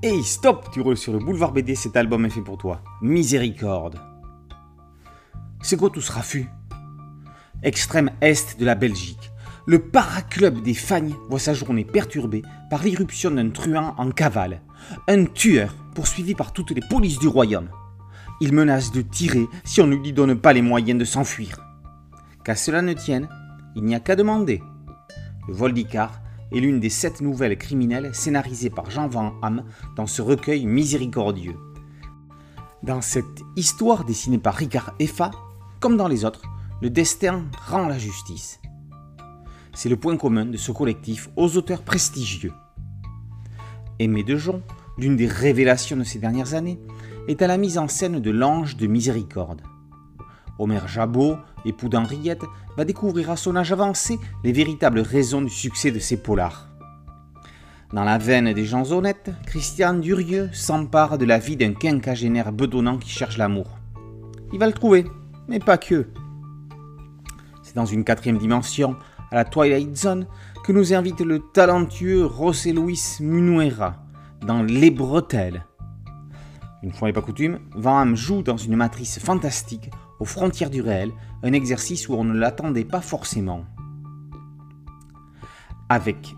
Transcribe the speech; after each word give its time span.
Hey, 0.00 0.22
stop 0.22 0.68
Tu 0.72 0.80
roules 0.80 0.96
sur 0.96 1.12
le 1.12 1.18
boulevard 1.18 1.50
BD, 1.50 1.74
cet 1.74 1.96
album 1.96 2.24
est 2.24 2.30
fait 2.30 2.40
pour 2.40 2.56
toi. 2.56 2.82
Miséricorde. 3.02 4.00
C'est 5.60 5.76
quoi 5.76 5.90
tout 5.90 6.00
ce 6.00 6.12
raffut? 6.12 6.48
Extrême 7.64 8.12
est 8.20 8.60
de 8.60 8.64
la 8.64 8.76
Belgique. 8.76 9.32
Le 9.66 9.80
paraclub 9.80 10.62
des 10.62 10.74
Fagnes 10.74 11.16
voit 11.28 11.40
sa 11.40 11.52
journée 11.52 11.84
perturbée 11.84 12.42
par 12.70 12.84
l'irruption 12.84 13.32
d'un 13.32 13.50
truand 13.50 13.96
en 13.98 14.12
cavale. 14.12 14.62
Un 15.08 15.24
tueur 15.24 15.74
poursuivi 15.96 16.36
par 16.36 16.52
toutes 16.52 16.70
les 16.70 16.88
polices 16.88 17.18
du 17.18 17.26
royaume. 17.26 17.70
Il 18.40 18.52
menace 18.52 18.92
de 18.92 19.02
tirer 19.02 19.48
si 19.64 19.80
on 19.80 19.88
ne 19.88 19.96
lui 19.96 20.12
donne 20.12 20.38
pas 20.38 20.52
les 20.52 20.62
moyens 20.62 21.00
de 21.00 21.04
s'enfuir. 21.04 21.58
Qu'à 22.44 22.54
cela 22.54 22.82
ne 22.82 22.92
tienne, 22.92 23.28
il 23.74 23.82
n'y 23.82 23.96
a 23.96 24.00
qu'à 24.00 24.14
demander. 24.14 24.62
Le 25.48 25.54
vol 25.54 25.72
d'Icar 25.72 26.20
est 26.52 26.60
l'une 26.60 26.80
des 26.80 26.90
sept 26.90 27.20
nouvelles 27.20 27.58
criminelles 27.58 28.14
scénarisées 28.14 28.70
par 28.70 28.90
Jean 28.90 29.08
Van 29.08 29.34
Hamme 29.42 29.64
dans 29.96 30.06
ce 30.06 30.22
recueil 30.22 30.66
miséricordieux. 30.66 31.56
Dans 32.82 33.00
cette 33.00 33.42
histoire 33.56 34.04
dessinée 34.04 34.38
par 34.38 34.54
Ricard 34.54 34.94
Effa, 34.98 35.30
comme 35.80 35.96
dans 35.96 36.08
les 36.08 36.24
autres, 36.24 36.42
le 36.80 36.90
destin 36.90 37.44
rend 37.66 37.88
la 37.88 37.98
justice. 37.98 38.60
C'est 39.74 39.88
le 39.88 39.96
point 39.96 40.16
commun 40.16 40.46
de 40.46 40.56
ce 40.56 40.72
collectif 40.72 41.28
aux 41.36 41.56
auteurs 41.56 41.82
prestigieux. 41.82 42.52
Aimé 43.98 44.22
de 44.22 44.36
Jon, 44.36 44.62
l'une 44.96 45.16
des 45.16 45.26
révélations 45.26 45.96
de 45.96 46.04
ces 46.04 46.18
dernières 46.18 46.54
années, 46.54 46.80
est 47.26 47.42
à 47.42 47.46
la 47.46 47.58
mise 47.58 47.78
en 47.78 47.88
scène 47.88 48.20
de 48.20 48.30
l'ange 48.30 48.76
de 48.76 48.86
miséricorde. 48.86 49.62
Omer 50.58 50.88
Jabot, 50.88 51.36
époux 51.64 51.88
d'Henriette, 51.88 52.44
va 52.76 52.84
découvrir 52.84 53.30
à 53.30 53.36
son 53.36 53.56
âge 53.56 53.72
avancé 53.72 54.18
les 54.44 54.52
véritables 54.52 55.00
raisons 55.00 55.42
du 55.42 55.50
succès 55.50 55.90
de 55.90 55.98
ses 55.98 56.16
polars. 56.16 56.68
Dans 57.92 58.04
la 58.04 58.18
veine 58.18 58.52
des 58.52 58.64
gens 58.64 58.90
honnêtes, 58.92 59.30
Christian 59.46 59.94
Durieux 59.94 60.50
s'empare 60.52 61.16
de 61.16 61.24
la 61.24 61.38
vie 61.38 61.56
d'un 61.56 61.72
quinquagénaire 61.72 62.52
bedonnant 62.52 62.98
qui 62.98 63.08
cherche 63.08 63.38
l'amour. 63.38 63.78
Il 64.52 64.58
va 64.58 64.66
le 64.66 64.72
trouver, 64.72 65.06
mais 65.48 65.58
pas 65.58 65.78
que. 65.78 66.06
C'est 67.62 67.76
dans 67.76 67.86
une 67.86 68.04
quatrième 68.04 68.38
dimension, 68.38 68.96
à 69.30 69.36
la 69.36 69.44
Twilight 69.44 69.96
Zone, 69.96 70.26
que 70.64 70.72
nous 70.72 70.92
invite 70.92 71.20
le 71.20 71.40
talentueux 71.54 72.28
José 72.28 72.72
Luis 72.72 73.18
Munuera 73.20 73.96
dans 74.46 74.62
Les 74.62 74.90
Bretelles. 74.90 75.64
Une 76.82 76.92
fois 76.92 77.08
n'est 77.08 77.14
pas 77.14 77.22
coutume, 77.22 77.58
Van 77.74 78.14
joue 78.14 78.42
dans 78.42 78.56
une 78.56 78.76
matrice 78.76 79.18
fantastique 79.18 79.90
aux 80.20 80.24
frontières 80.24 80.70
du 80.70 80.80
réel, 80.80 81.12
un 81.42 81.52
exercice 81.52 82.08
où 82.08 82.14
on 82.14 82.24
ne 82.24 82.38
l'attendait 82.38 82.84
pas 82.84 83.00
forcément. 83.00 83.64
Avec 85.88 86.34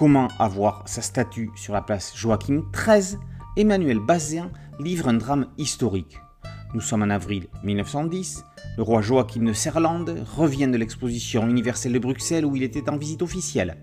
Comment 0.00 0.28
avoir 0.38 0.84
sa 0.86 1.02
statue 1.02 1.50
sur 1.56 1.74
la 1.74 1.82
place 1.82 2.16
Joachim 2.16 2.62
XIII, 2.72 3.18
Emmanuel 3.58 3.98
Bazin 3.98 4.50
livre 4.78 5.08
un 5.08 5.12
drame 5.12 5.48
historique. 5.58 6.18
Nous 6.72 6.80
sommes 6.80 7.02
en 7.02 7.10
avril 7.10 7.48
1910, 7.64 8.42
le 8.78 8.82
roi 8.82 9.02
Joachim 9.02 9.44
de 9.44 9.52
Serlande 9.52 10.24
revient 10.34 10.68
de 10.68 10.78
l'exposition 10.78 11.46
universelle 11.46 11.92
de 11.92 11.98
Bruxelles 11.98 12.46
où 12.46 12.56
il 12.56 12.62
était 12.62 12.88
en 12.88 12.96
visite 12.96 13.20
officielle. 13.20 13.82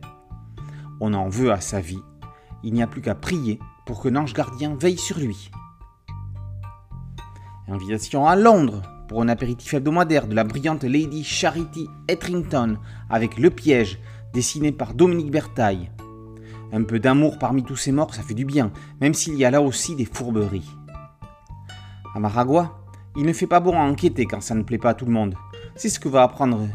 On 0.99 1.13
en 1.13 1.29
veut 1.29 1.51
à 1.51 1.61
sa 1.61 1.81
vie, 1.81 2.01
il 2.63 2.73
n'y 2.73 2.81
a 2.81 2.87
plus 2.87 3.01
qu'à 3.01 3.13
prier 3.13 3.59
pour 3.85 4.01
que 4.01 4.09
l'ange 4.09 4.33
gardien 4.33 4.75
veille 4.75 4.97
sur 4.97 5.19
lui. 5.19 5.51
Invitation 7.67 8.25
à 8.25 8.35
Londres 8.35 8.81
pour 9.07 9.21
un 9.21 9.29
apéritif 9.29 9.73
hebdomadaire 9.73 10.27
de 10.27 10.35
la 10.35 10.43
brillante 10.43 10.83
Lady 10.83 11.23
Charity 11.23 11.87
Etrington 12.07 12.77
avec 13.09 13.37
Le 13.37 13.49
Piège, 13.49 13.99
dessiné 14.33 14.71
par 14.71 14.93
Dominique 14.93 15.31
Bertaille. 15.31 15.89
Un 16.73 16.83
peu 16.83 16.99
d'amour 16.99 17.39
parmi 17.39 17.63
tous 17.63 17.77
ces 17.77 17.91
morts, 17.91 18.13
ça 18.13 18.23
fait 18.23 18.33
du 18.33 18.45
bien, 18.45 18.71
même 18.99 19.13
s'il 19.13 19.35
y 19.35 19.45
a 19.45 19.51
là 19.51 19.61
aussi 19.61 19.95
des 19.95 20.05
fourberies. 20.05 20.69
À 22.13 22.19
Maragua, 22.19 22.77
il 23.15 23.25
ne 23.25 23.33
fait 23.33 23.47
pas 23.47 23.59
bon 23.59 23.79
à 23.79 23.83
enquêter 23.83 24.25
quand 24.25 24.41
ça 24.41 24.55
ne 24.55 24.63
plaît 24.63 24.77
pas 24.77 24.89
à 24.89 24.93
tout 24.93 25.05
le 25.05 25.11
monde. 25.11 25.35
C'est 25.75 25.89
ce 25.89 25.99
que 25.99 26.09
va 26.09 26.23
apprendre 26.23 26.67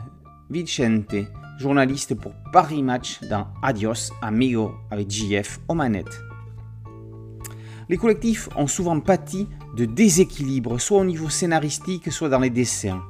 Vicente, 0.51 1.15
journaliste 1.59 2.15
pour 2.15 2.33
Paris 2.53 2.83
Match 2.83 3.21
dans 3.29 3.49
Adios 3.63 4.13
Amigo 4.23 4.73
avec 4.91 5.11
JF 5.11 5.61
aux 5.69 5.75
manettes. 5.75 6.32
Les 7.93 7.99
collectifs 7.99 8.49
ont 8.57 8.67
souvent 8.67 8.99
pâti 9.01 9.51
de 9.77 9.85
déséquilibre, 9.85 10.81
soit 10.81 11.01
au 11.01 11.05
niveau 11.05 11.29
scénaristique, 11.29 12.11
soit 12.11 12.31
dans 12.31 12.39
les 12.39 12.49
dessins. 12.49 13.03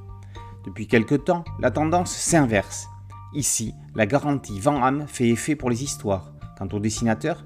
Depuis 0.66 0.88
quelque 0.88 1.14
temps, 1.14 1.44
la 1.60 1.70
tendance 1.70 2.12
s'inverse. 2.12 2.88
Ici, 3.32 3.74
la 3.94 4.06
garantie 4.06 4.58
Van 4.58 4.82
Hamme 4.82 5.06
fait 5.06 5.28
effet 5.28 5.54
pour 5.54 5.70
les 5.70 5.84
histoires. 5.84 6.32
Quant 6.58 6.66
au 6.72 6.80
dessinateur, 6.80 7.44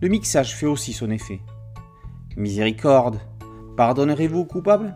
le 0.00 0.06
mixage 0.06 0.54
fait 0.54 0.66
aussi 0.66 0.92
son 0.92 1.10
effet. 1.10 1.40
Miséricorde, 2.36 3.18
pardonnerez-vous 3.76 4.44
coupable? 4.44 4.94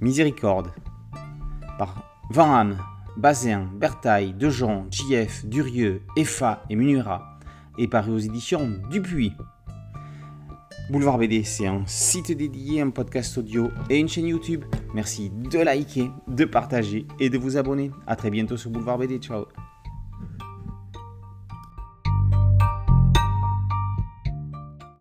Miséricorde. 0.00 0.72
Par 1.78 2.02
Van 2.30 2.52
Hamme, 2.52 2.78
Bazin, 3.16 3.68
Bertaille, 3.72 4.34
Dejon, 4.34 4.88
JF, 4.90 5.46
Durieux, 5.46 6.02
Effa 6.16 6.64
et 6.68 6.74
Munura, 6.74 7.38
et 7.78 7.86
paru 7.86 8.10
aux 8.10 8.18
éditions 8.18 8.80
Dupuis. 8.90 9.36
Boulevard 10.90 11.18
BD, 11.18 11.44
c'est 11.44 11.66
un 11.66 11.82
site 11.86 12.32
dédié, 12.32 12.80
un 12.80 12.90
podcast 12.90 13.36
audio 13.36 13.70
et 13.90 13.98
une 13.98 14.08
chaîne 14.08 14.26
YouTube. 14.26 14.64
Merci 14.94 15.30
de 15.30 15.58
liker, 15.58 16.10
de 16.28 16.44
partager 16.46 17.06
et 17.20 17.28
de 17.28 17.36
vous 17.36 17.58
abonner. 17.58 17.90
A 18.06 18.16
très 18.16 18.30
bientôt 18.30 18.56
sur 18.56 18.70
Boulevard 18.70 18.98
BD. 18.98 19.18
Ciao 19.18 19.44